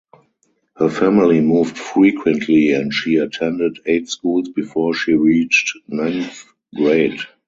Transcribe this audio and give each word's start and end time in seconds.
Her 0.77 0.89
family 0.89 1.41
moved 1.41 1.77
frequently 1.77 2.71
and 2.71 2.91
she 2.91 3.17
attended 3.17 3.77
eight 3.85 4.09
schools 4.09 4.49
before 4.49 4.95
she 4.95 5.13
reached 5.13 5.77
ninth 5.87 6.43
grade. 6.75 7.19